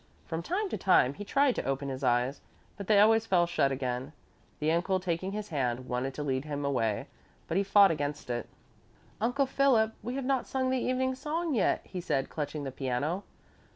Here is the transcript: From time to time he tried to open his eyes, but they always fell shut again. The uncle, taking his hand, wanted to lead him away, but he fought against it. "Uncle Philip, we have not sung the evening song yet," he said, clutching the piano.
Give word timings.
From 0.25 0.41
time 0.41 0.67
to 0.69 0.77
time 0.79 1.13
he 1.13 1.23
tried 1.23 1.53
to 1.57 1.63
open 1.63 1.87
his 1.89 2.03
eyes, 2.03 2.41
but 2.75 2.87
they 2.87 2.99
always 2.99 3.27
fell 3.27 3.45
shut 3.45 3.71
again. 3.71 4.13
The 4.59 4.71
uncle, 4.71 4.99
taking 4.99 5.31
his 5.31 5.49
hand, 5.49 5.87
wanted 5.87 6.15
to 6.15 6.23
lead 6.23 6.43
him 6.43 6.65
away, 6.65 7.05
but 7.47 7.55
he 7.55 7.61
fought 7.61 7.91
against 7.91 8.31
it. 8.31 8.49
"Uncle 9.21 9.45
Philip, 9.45 9.93
we 10.01 10.15
have 10.15 10.25
not 10.25 10.47
sung 10.47 10.71
the 10.71 10.79
evening 10.79 11.13
song 11.13 11.53
yet," 11.53 11.81
he 11.83 12.01
said, 12.01 12.29
clutching 12.29 12.63
the 12.63 12.71
piano. 12.71 13.21